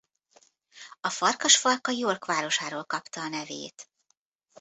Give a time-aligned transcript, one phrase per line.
[1.01, 3.89] A farkasfalka York városáról kapta a nevét.